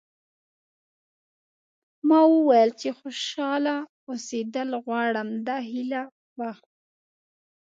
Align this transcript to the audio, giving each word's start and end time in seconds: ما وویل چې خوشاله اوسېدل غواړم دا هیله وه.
ما 2.07 2.19
وویل 2.35 2.69
چې 2.81 2.89
خوشاله 2.99 3.75
اوسېدل 4.09 4.69
غواړم 4.83 5.29
دا 5.47 5.57
هیله 5.69 6.01
وه. 6.37 6.51